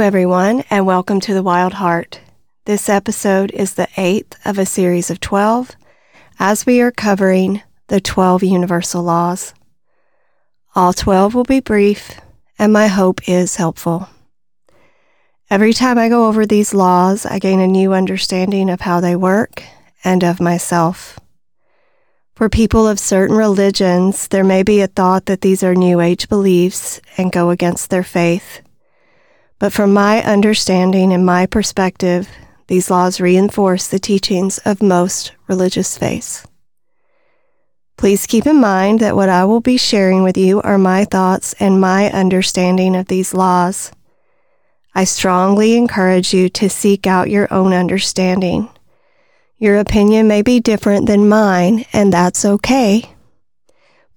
everyone, 0.00 0.64
and 0.68 0.84
welcome 0.84 1.20
to 1.20 1.32
The 1.32 1.44
Wild 1.44 1.74
Heart. 1.74 2.20
This 2.64 2.88
episode 2.88 3.52
is 3.52 3.74
the 3.74 3.86
eighth 3.96 4.36
of 4.44 4.58
a 4.58 4.66
series 4.66 5.10
of 5.10 5.20
12 5.20 5.76
as 6.40 6.66
we 6.66 6.80
are 6.80 6.90
covering 6.90 7.62
the 7.86 8.00
12 8.00 8.42
universal 8.42 9.04
laws. 9.04 9.54
All 10.74 10.92
12 10.92 11.36
will 11.36 11.44
be 11.44 11.60
brief, 11.60 12.20
and 12.58 12.72
my 12.72 12.88
hope 12.88 13.28
is 13.28 13.56
helpful. 13.56 14.08
Every 15.48 15.72
time 15.72 15.98
I 15.98 16.08
go 16.08 16.26
over 16.26 16.44
these 16.44 16.74
laws, 16.74 17.24
I 17.24 17.38
gain 17.38 17.60
a 17.60 17.68
new 17.68 17.92
understanding 17.92 18.70
of 18.70 18.80
how 18.80 18.98
they 18.98 19.14
work 19.14 19.62
and 20.02 20.24
of 20.24 20.40
myself. 20.40 21.16
For 22.34 22.48
people 22.48 22.88
of 22.88 22.98
certain 22.98 23.36
religions, 23.36 24.26
there 24.26 24.42
may 24.42 24.64
be 24.64 24.80
a 24.80 24.88
thought 24.88 25.26
that 25.26 25.42
these 25.42 25.62
are 25.62 25.76
New 25.76 26.00
Age 26.00 26.28
beliefs 26.28 27.00
and 27.16 27.30
go 27.30 27.50
against 27.50 27.90
their 27.90 28.02
faith. 28.02 28.62
But 29.60 29.74
from 29.74 29.92
my 29.92 30.22
understanding 30.24 31.12
and 31.12 31.24
my 31.24 31.44
perspective, 31.44 32.28
these 32.66 32.90
laws 32.90 33.20
reinforce 33.20 33.86
the 33.86 33.98
teachings 33.98 34.58
of 34.64 34.82
most 34.82 35.32
religious 35.46 35.98
faiths. 35.98 36.46
Please 37.98 38.26
keep 38.26 38.46
in 38.46 38.58
mind 38.58 39.00
that 39.00 39.14
what 39.14 39.28
I 39.28 39.44
will 39.44 39.60
be 39.60 39.76
sharing 39.76 40.22
with 40.22 40.38
you 40.38 40.62
are 40.62 40.78
my 40.78 41.04
thoughts 41.04 41.54
and 41.60 41.78
my 41.78 42.10
understanding 42.10 42.96
of 42.96 43.08
these 43.08 43.34
laws. 43.34 43.92
I 44.94 45.04
strongly 45.04 45.76
encourage 45.76 46.32
you 46.32 46.48
to 46.48 46.70
seek 46.70 47.06
out 47.06 47.28
your 47.28 47.52
own 47.52 47.74
understanding. 47.74 48.70
Your 49.58 49.78
opinion 49.78 50.26
may 50.26 50.40
be 50.40 50.60
different 50.60 51.04
than 51.04 51.28
mine, 51.28 51.84
and 51.92 52.10
that's 52.10 52.46
okay. 52.46 53.14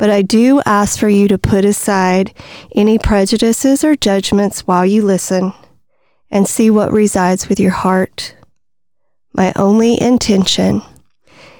But 0.04 0.09
I 0.09 0.22
do 0.22 0.62
ask 0.66 1.00
for 1.00 1.08
you 1.08 1.30
to 1.30 1.38
put 1.38 1.64
aside 1.64 2.34
any 2.76 3.00
prejudices 3.00 3.86
or 3.86 3.96
judgments 3.96 4.68
while 4.68 4.86
you 4.86 5.02
listen 5.02 5.54
and 6.30 6.46
see 6.46 6.70
what 6.70 6.92
resides 6.92 7.48
with 7.48 7.58
your 7.58 7.72
heart. 7.72 8.36
My 9.31 9.54
only 9.56 9.98
intention 10.02 10.81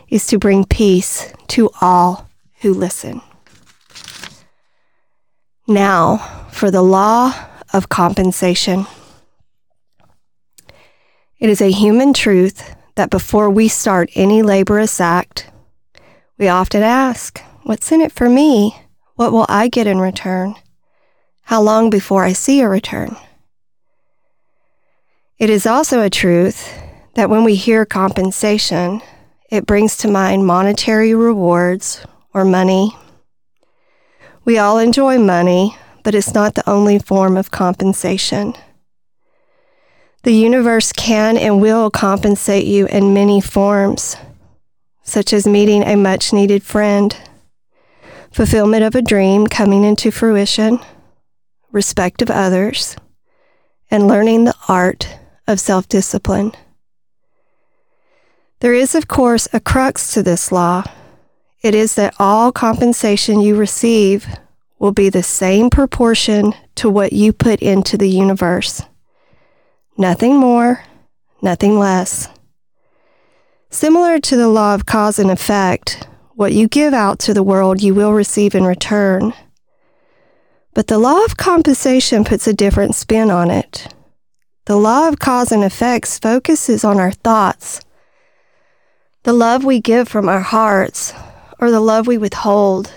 is 0.10 0.28
to 0.28 0.38
bring 0.38 0.66
peace 0.66 1.32
to 1.56 1.70
all 1.80 2.30
who 2.60 2.74
listen. 2.74 3.22
Now, 5.66 6.18
for 6.52 6.70
the 6.70 6.82
law 6.82 7.34
of 7.72 7.88
compensation. 7.88 8.88
It 11.40 11.50
is 11.50 11.62
a 11.62 11.72
human 11.72 12.14
truth 12.14 12.76
that 12.96 13.10
before 13.10 13.50
we 13.50 13.70
start 13.70 14.10
any 14.16 14.44
laborious 14.44 15.00
act, 15.00 15.50
we 16.38 16.50
often 16.50 16.84
ask, 16.84 17.42
What's 17.64 17.94
in 17.94 18.02
it 18.02 18.12
for 18.12 18.30
me? 18.30 18.76
What 19.16 19.32
will 19.32 19.46
I 19.48 19.70
get 19.70 19.88
in 19.88 20.00
return? 20.00 20.56
How 21.44 21.62
long 21.62 21.90
before 21.90 22.26
I 22.26 22.34
see 22.34 22.60
a 22.60 22.68
return? 22.68 23.16
It 25.40 25.50
is 25.50 25.66
also 25.66 26.02
a 26.02 26.10
truth 26.10 26.74
that 27.16 27.30
when 27.30 27.46
we 27.46 27.56
hear 27.56 27.86
compensation, 27.86 29.02
it 29.50 29.66
brings 29.66 29.96
to 29.98 30.10
mind 30.10 30.46
monetary 30.46 31.14
rewards 31.14 32.06
or 32.34 32.44
money. 32.44 32.92
We 34.44 34.58
all 34.58 34.78
enjoy 34.78 35.18
money, 35.18 35.78
but 36.04 36.16
it's 36.16 36.34
not 36.34 36.56
the 36.56 36.70
only 36.70 37.00
form 37.00 37.38
of 37.38 37.52
compensation. 37.52 38.56
The 40.24 40.34
universe 40.34 40.92
can 40.92 41.38
and 41.38 41.62
will 41.62 41.90
compensate 41.90 42.66
you 42.66 42.88
in 42.88 43.14
many 43.14 43.40
forms, 43.40 44.18
such 45.04 45.32
as 45.32 45.48
meeting 45.48 45.84
a 45.84 45.96
much 45.96 46.34
needed 46.34 46.64
friend, 46.64 47.16
fulfillment 48.34 48.84
of 48.84 48.96
a 48.96 49.02
dream 49.02 49.46
coming 49.46 49.84
into 49.84 50.12
fruition, 50.12 50.80
respect 51.72 52.22
of 52.22 52.32
others, 52.32 52.96
and 53.92 54.08
learning 54.08 54.44
the 54.44 54.56
art 54.68 55.18
of 55.48 55.60
self 55.60 55.88
discipline. 55.88 56.52
There 58.60 58.74
is, 58.74 58.96
of 58.96 59.08
course, 59.08 59.48
a 59.54 59.60
crux 59.60 60.14
to 60.14 60.24
this 60.24 60.52
law. 60.52 60.84
It 61.62 61.76
is 61.76 61.96
that 61.96 62.16
all 62.18 62.52
compensation 62.52 63.40
you 63.40 63.56
receive 63.56 64.26
will 64.80 64.92
be 64.92 65.10
the 65.10 65.24
same 65.24 65.70
proportion 65.70 66.54
to 66.76 66.90
what 66.90 67.14
you 67.14 67.34
put 67.34 67.62
into 67.62 67.98
the 67.98 68.10
universe. 68.10 68.82
Nothing 69.96 70.38
more, 70.38 70.84
nothing 71.42 71.78
less. 71.78 72.30
Similar 73.70 74.20
to 74.20 74.36
the 74.36 74.50
law 74.50 74.74
of 74.74 74.86
cause 74.86 75.20
and 75.20 75.30
effect, 75.30 76.08
what 76.36 76.54
you 76.54 76.68
give 76.68 76.94
out 76.94 77.20
to 77.20 77.34
the 77.34 77.44
world 77.44 77.82
you 77.82 77.94
will 77.94 78.14
receive 78.14 78.56
in 78.56 78.64
return. 78.64 79.34
But 80.74 80.88
the 80.88 80.98
law 80.98 81.24
of 81.26 81.38
compensation 81.38 82.24
puts 82.24 82.48
a 82.48 82.54
different 82.54 82.96
spin 82.96 83.30
on 83.30 83.52
it. 83.52 83.94
The 84.66 84.78
law 84.78 85.08
of 85.08 85.20
cause 85.20 85.52
and 85.52 85.64
effects 85.64 86.18
focuses 86.18 86.84
on 86.84 87.00
our 87.00 87.12
thoughts, 87.12 87.82
the 89.24 89.34
love 89.34 89.64
we 89.64 89.80
give 89.80 90.08
from 90.08 90.28
our 90.28 90.42
hearts, 90.42 91.14
or 91.60 91.70
the 91.70 91.80
love 91.80 92.08
we 92.08 92.18
withhold. 92.18 92.92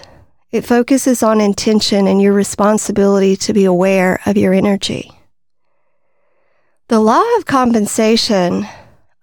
It 0.52 0.64
focuses 0.64 1.22
on 1.22 1.40
intention 1.40 2.06
and 2.06 2.22
your 2.22 2.32
responsibility 2.32 3.36
to 3.36 3.52
be 3.52 3.64
aware 3.64 4.20
of 4.26 4.36
your 4.36 4.54
energy. 4.54 5.12
The 6.88 7.00
law 7.00 7.24
of 7.36 7.46
compensation 7.46 8.66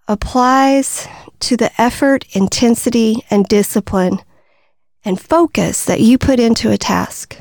applies 0.07 1.07
to 1.47 1.57
the 1.57 1.71
effort, 1.81 2.25
intensity, 2.35 3.23
and 3.29 3.45
discipline 3.45 4.19
and 5.05 5.19
focus 5.19 5.85
that 5.85 6.01
you 6.01 6.17
put 6.17 6.39
into 6.39 6.71
a 6.71 6.77
task. 6.77 7.39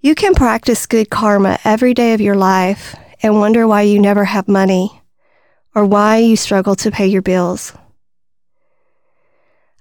You 0.00 0.14
can 0.14 0.34
practice 0.34 0.86
good 0.86 1.10
karma 1.10 1.58
every 1.64 1.92
day 1.92 2.14
of 2.14 2.20
your 2.20 2.36
life 2.36 2.96
and 3.22 3.34
wonder 3.34 3.66
why 3.66 3.82
you 3.82 3.98
never 3.98 4.24
have 4.24 4.48
money 4.48 5.02
or 5.74 5.84
why 5.84 6.18
you 6.18 6.36
struggle 6.36 6.74
to 6.76 6.90
pay 6.90 7.06
your 7.06 7.22
bills. 7.22 7.72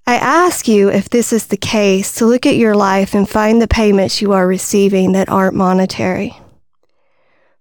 I 0.06 0.16
ask 0.16 0.67
you, 0.67 0.89
if 0.89 1.09
this 1.09 1.31
is 1.31 1.47
the 1.47 1.57
case, 1.57 2.16
to 2.16 2.25
look 2.25 2.47
at 2.47 2.56
your 2.56 2.75
life 2.75 3.13
and 3.13 3.29
find 3.29 3.61
the 3.61 3.67
payments 3.67 4.21
you 4.21 4.33
are 4.33 4.47
receiving 4.47 5.11
that 5.11 5.29
aren't 5.29 5.56
monetary. 5.56 6.35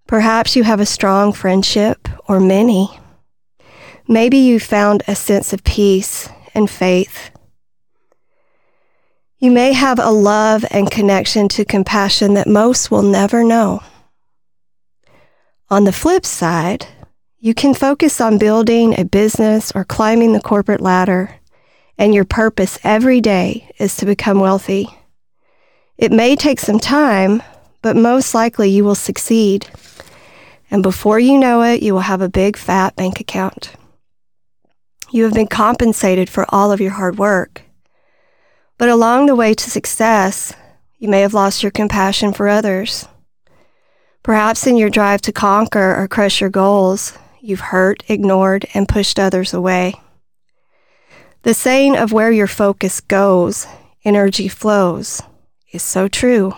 Perhaps 0.06 0.56
you 0.56 0.62
have 0.62 0.80
a 0.80 0.86
strong 0.86 1.34
friendship 1.34 2.08
or 2.26 2.40
many. 2.40 2.98
Maybe 4.10 4.38
you 4.38 4.58
found 4.58 5.02
a 5.06 5.14
sense 5.14 5.52
of 5.52 5.62
peace 5.64 6.30
and 6.54 6.70
faith. 6.70 7.30
You 9.38 9.50
may 9.50 9.74
have 9.74 9.98
a 9.98 10.10
love 10.10 10.64
and 10.70 10.90
connection 10.90 11.46
to 11.48 11.66
compassion 11.66 12.32
that 12.32 12.48
most 12.48 12.90
will 12.90 13.02
never 13.02 13.44
know. 13.44 13.82
On 15.68 15.84
the 15.84 15.92
flip 15.92 16.24
side, 16.24 16.86
you 17.38 17.52
can 17.52 17.74
focus 17.74 18.18
on 18.18 18.38
building 18.38 18.98
a 18.98 19.04
business 19.04 19.70
or 19.74 19.84
climbing 19.84 20.32
the 20.32 20.40
corporate 20.40 20.80
ladder, 20.80 21.34
and 21.98 22.14
your 22.14 22.24
purpose 22.24 22.78
every 22.82 23.20
day 23.20 23.70
is 23.78 23.94
to 23.96 24.06
become 24.06 24.40
wealthy. 24.40 24.88
It 25.98 26.12
may 26.12 26.34
take 26.34 26.60
some 26.60 26.78
time, 26.78 27.42
but 27.82 27.94
most 27.94 28.34
likely 28.34 28.70
you 28.70 28.84
will 28.84 28.94
succeed. 28.94 29.68
And 30.70 30.82
before 30.82 31.20
you 31.20 31.38
know 31.38 31.62
it, 31.62 31.82
you 31.82 31.92
will 31.92 32.00
have 32.00 32.22
a 32.22 32.28
big 32.30 32.56
fat 32.56 32.96
bank 32.96 33.20
account. 33.20 33.74
You 35.10 35.24
have 35.24 35.32
been 35.32 35.46
compensated 35.46 36.28
for 36.28 36.44
all 36.50 36.70
of 36.70 36.80
your 36.80 36.90
hard 36.92 37.18
work. 37.18 37.62
But 38.76 38.90
along 38.90 39.26
the 39.26 39.34
way 39.34 39.54
to 39.54 39.70
success, 39.70 40.54
you 40.98 41.08
may 41.08 41.22
have 41.22 41.34
lost 41.34 41.62
your 41.62 41.72
compassion 41.72 42.32
for 42.32 42.48
others. 42.48 43.08
Perhaps 44.22 44.66
in 44.66 44.76
your 44.76 44.90
drive 44.90 45.22
to 45.22 45.32
conquer 45.32 45.96
or 45.96 46.08
crush 46.08 46.40
your 46.40 46.50
goals, 46.50 47.16
you've 47.40 47.60
hurt, 47.60 48.02
ignored, 48.08 48.66
and 48.74 48.88
pushed 48.88 49.18
others 49.18 49.54
away. 49.54 49.94
The 51.42 51.54
saying 51.54 51.96
of 51.96 52.12
where 52.12 52.30
your 52.30 52.46
focus 52.46 53.00
goes, 53.00 53.66
energy 54.04 54.48
flows 54.48 55.22
is 55.72 55.82
so 55.82 56.08
true. 56.08 56.54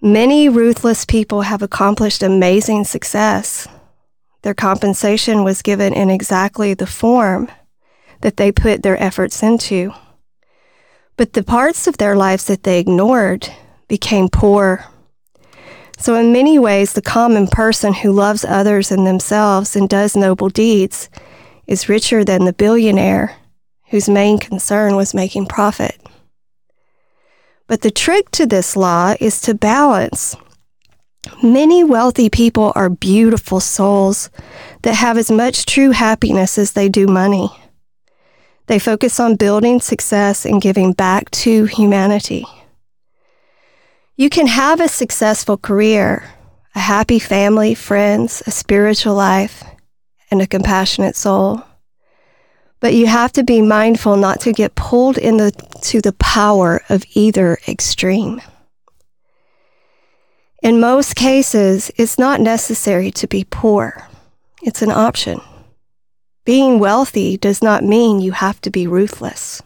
Many 0.00 0.48
ruthless 0.48 1.04
people 1.04 1.42
have 1.42 1.62
accomplished 1.62 2.22
amazing 2.22 2.84
success. 2.84 3.66
Their 4.42 4.54
compensation 4.54 5.44
was 5.44 5.62
given 5.62 5.92
in 5.92 6.10
exactly 6.10 6.74
the 6.74 6.86
form 6.86 7.50
that 8.22 8.36
they 8.36 8.52
put 8.52 8.82
their 8.82 9.00
efforts 9.02 9.42
into. 9.42 9.92
But 11.16 11.34
the 11.34 11.42
parts 11.42 11.86
of 11.86 11.98
their 11.98 12.16
lives 12.16 12.46
that 12.46 12.62
they 12.62 12.78
ignored 12.78 13.48
became 13.88 14.28
poor. 14.28 14.86
So, 15.98 16.14
in 16.14 16.32
many 16.32 16.58
ways, 16.58 16.94
the 16.94 17.02
common 17.02 17.46
person 17.46 17.92
who 17.92 18.12
loves 18.12 18.44
others 18.44 18.90
and 18.90 19.06
themselves 19.06 19.76
and 19.76 19.86
does 19.88 20.16
noble 20.16 20.48
deeds 20.48 21.10
is 21.66 21.90
richer 21.90 22.24
than 22.24 22.46
the 22.46 22.54
billionaire 22.54 23.36
whose 23.90 24.08
main 24.08 24.38
concern 24.38 24.96
was 24.96 25.12
making 25.12 25.46
profit. 25.46 26.00
But 27.66 27.82
the 27.82 27.90
trick 27.90 28.30
to 28.32 28.46
this 28.46 28.76
law 28.76 29.14
is 29.20 29.40
to 29.42 29.54
balance. 29.54 30.36
Many 31.42 31.84
wealthy 31.84 32.28
people 32.28 32.72
are 32.74 32.88
beautiful 32.88 33.60
souls 33.60 34.30
that 34.82 34.94
have 34.94 35.18
as 35.18 35.30
much 35.30 35.66
true 35.66 35.90
happiness 35.90 36.58
as 36.58 36.72
they 36.72 36.88
do 36.88 37.06
money. 37.06 37.50
They 38.66 38.78
focus 38.78 39.18
on 39.18 39.36
building 39.36 39.80
success 39.80 40.46
and 40.46 40.62
giving 40.62 40.92
back 40.92 41.30
to 41.32 41.64
humanity. 41.64 42.44
You 44.16 44.30
can 44.30 44.46
have 44.46 44.80
a 44.80 44.88
successful 44.88 45.56
career, 45.56 46.24
a 46.74 46.78
happy 46.78 47.18
family, 47.18 47.74
friends, 47.74 48.42
a 48.46 48.50
spiritual 48.50 49.14
life, 49.14 49.64
and 50.30 50.40
a 50.40 50.46
compassionate 50.46 51.16
soul. 51.16 51.62
But 52.80 52.94
you 52.94 53.06
have 53.06 53.32
to 53.32 53.42
be 53.42 53.60
mindful 53.60 54.16
not 54.16 54.40
to 54.42 54.52
get 54.52 54.74
pulled 54.74 55.18
into 55.18 56.00
the 56.00 56.14
power 56.18 56.80
of 56.88 57.04
either 57.14 57.58
extreme. 57.66 58.40
In 60.62 60.78
most 60.78 61.16
cases, 61.16 61.90
it's 61.96 62.18
not 62.18 62.40
necessary 62.40 63.10
to 63.12 63.26
be 63.26 63.46
poor. 63.48 64.06
It's 64.62 64.82
an 64.82 64.90
option. 64.90 65.40
Being 66.44 66.78
wealthy 66.78 67.38
does 67.38 67.62
not 67.62 67.82
mean 67.82 68.20
you 68.20 68.32
have 68.32 68.60
to 68.62 68.70
be 68.70 68.86
ruthless. 68.86 69.62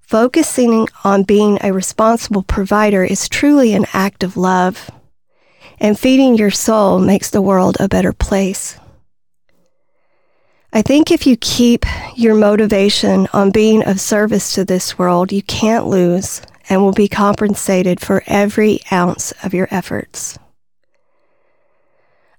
Focusing 0.00 0.86
on 1.02 1.22
being 1.22 1.58
a 1.62 1.72
responsible 1.72 2.42
provider 2.42 3.04
is 3.04 3.28
truly 3.28 3.72
an 3.72 3.86
act 3.94 4.22
of 4.22 4.36
love, 4.36 4.90
and 5.80 5.98
feeding 5.98 6.36
your 6.36 6.50
soul 6.50 6.98
makes 6.98 7.30
the 7.30 7.42
world 7.42 7.78
a 7.80 7.88
better 7.88 8.12
place. 8.12 8.78
I 10.74 10.82
think 10.82 11.10
if 11.10 11.26
you 11.26 11.38
keep 11.38 11.86
your 12.16 12.34
motivation 12.34 13.28
on 13.32 13.50
being 13.50 13.82
of 13.84 13.98
service 13.98 14.54
to 14.54 14.64
this 14.64 14.98
world, 14.98 15.32
you 15.32 15.42
can't 15.42 15.86
lose 15.86 16.42
and 16.68 16.82
will 16.82 16.92
be 16.92 17.08
compensated 17.08 18.00
for 18.00 18.22
every 18.26 18.80
ounce 18.90 19.32
of 19.42 19.54
your 19.54 19.68
efforts. 19.70 20.38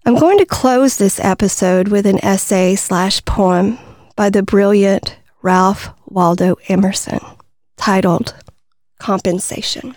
I'm 0.06 0.16
going 0.16 0.38
to 0.38 0.46
close 0.46 0.98
this 0.98 1.20
episode 1.20 1.88
with 1.88 2.06
an 2.06 2.24
essay 2.24 2.76
slash 2.76 3.24
poem 3.26 3.80
by 4.16 4.30
the 4.30 4.44
brilliant 4.44 5.18
Ralph 5.42 5.90
Waldo 6.06 6.58
Emerson 6.68 7.20
titled 7.78 8.36
Compensation. 9.00 9.96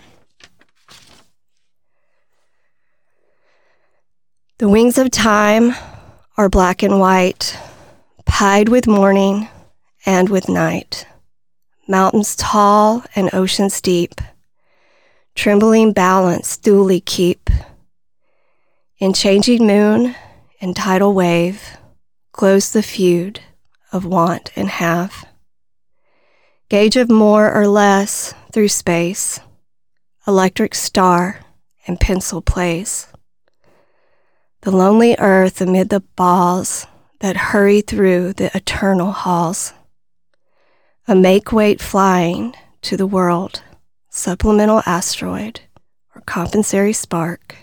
The 4.57 4.67
wings 4.67 4.97
of 4.97 5.09
time 5.09 5.73
are 6.37 6.49
black 6.49 6.83
and 6.83 6.99
white 6.99 7.57
pied 8.25 8.69
with 8.69 8.87
morning 8.87 9.47
and 10.05 10.29
with 10.29 10.49
night, 10.49 11.05
mountains 11.89 12.35
tall 12.35 13.03
and 13.15 13.33
oceans 13.33 13.81
deep, 13.81 14.21
trembling 15.33 15.91
balance 15.91 16.55
duly 16.55 17.01
keep. 17.01 17.49
In 18.99 19.11
changing 19.11 19.65
moon 19.65 20.15
and 20.61 20.75
tidal 20.75 21.13
wave 21.13 21.77
glows 22.31 22.71
the 22.71 22.83
feud 22.83 23.39
of 23.91 24.05
want 24.05 24.51
and 24.55 24.69
have. 24.69 25.25
Gauge 26.69 26.95
of 26.95 27.09
more 27.09 27.51
or 27.51 27.67
less 27.67 28.35
through 28.51 28.67
space, 28.67 29.39
electric 30.27 30.75
star 30.75 31.39
and 31.87 31.99
pencil 31.99 32.41
plays. 32.41 33.07
The 34.61 34.71
lonely 34.71 35.15
earth 35.17 35.61
amid 35.61 35.89
the 35.89 36.01
balls 36.01 36.85
that 37.21 37.37
hurry 37.37 37.81
through 37.81 38.33
the 38.33 38.55
eternal 38.55 39.11
halls. 39.11 39.73
A 41.09 41.15
make 41.15 41.51
weight 41.51 41.81
flying 41.81 42.53
to 42.83 42.95
the 42.95 43.07
world, 43.07 43.63
supplemental 44.11 44.83
asteroid 44.85 45.59
or 46.13 46.21
compensatory 46.27 46.93
spark 46.93 47.55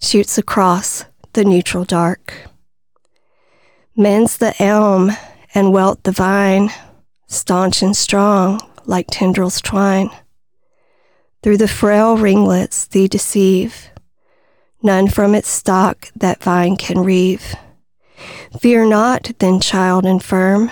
shoots 0.00 0.38
across 0.38 1.04
the 1.32 1.42
neutral 1.42 1.84
dark. 1.84 2.46
Mends 3.96 4.36
the 4.36 4.54
elm 4.62 5.10
and 5.56 5.72
welt 5.72 6.04
the 6.04 6.12
vine, 6.12 6.70
staunch 7.26 7.82
and 7.82 7.96
strong 7.96 8.60
like 8.84 9.08
tendrils 9.10 9.60
twine. 9.60 10.10
Through 11.42 11.56
the 11.56 11.66
frail 11.66 12.16
ringlets 12.16 12.86
thee 12.86 13.08
deceive, 13.08 13.90
none 14.84 15.08
from 15.08 15.34
its 15.34 15.48
stock 15.48 16.12
that 16.14 16.44
vine 16.44 16.76
can 16.76 17.00
reave. 17.00 17.56
Fear 18.60 18.86
not, 18.86 19.32
then, 19.40 19.58
child 19.58 20.06
infirm, 20.06 20.70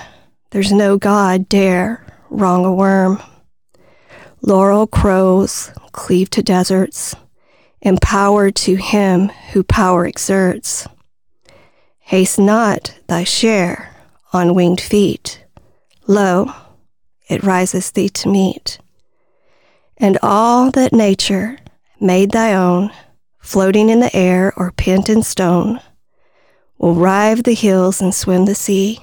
there's 0.51 0.73
no 0.73 0.97
God 0.97 1.49
dare 1.49 2.07
wrong 2.29 2.65
a 2.65 2.73
worm. 2.73 3.23
Laurel 4.43 4.87
crows 4.87 5.71
cleave 5.93 6.31
to 6.31 6.43
deserts, 6.43 7.15
empowered 7.81 8.55
to 8.57 8.77
him 8.77 9.29
who 9.53 9.63
power 9.63 10.07
exerts. 10.07 10.87
Haste 11.99 12.39
not 12.39 12.95
thy 13.07 13.25
share 13.25 13.95
on 14.33 14.55
winged 14.55 14.81
feet. 14.81 15.45
Lo, 16.07 16.53
it 17.29 17.43
rises 17.45 17.91
thee 17.93 18.09
to 18.09 18.29
meet. 18.29 18.79
And 19.97 20.19
all 20.23 20.71
that 20.73 20.93
nature 20.93 21.59
made 22.01 22.33
thy 22.33 22.55
own, 22.55 22.91
floating 23.39 23.91
in 23.91 24.01
the 24.01 24.15
air 24.17 24.53
or 24.57 24.73
pent 24.73 25.09
in 25.09 25.23
stone, 25.23 25.81
will 26.79 26.95
rive 26.95 27.43
the 27.45 27.55
hills 27.55 28.01
and 28.01 28.15
swim 28.15 28.47
the 28.47 28.55
sea, 28.55 28.99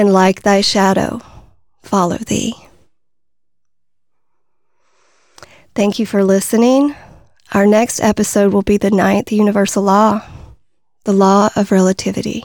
and 0.00 0.14
like 0.14 0.40
thy 0.40 0.62
shadow, 0.62 1.20
follow 1.82 2.16
thee. 2.16 2.54
Thank 5.74 5.98
you 5.98 6.06
for 6.06 6.24
listening. 6.24 6.96
Our 7.52 7.66
next 7.66 8.00
episode 8.00 8.54
will 8.54 8.62
be 8.62 8.78
the 8.78 8.90
ninth 8.90 9.30
universal 9.30 9.82
law, 9.82 10.22
the 11.04 11.12
law 11.12 11.50
of 11.54 11.70
relativity. 11.70 12.44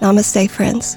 Namaste, 0.00 0.50
friends. 0.50 0.96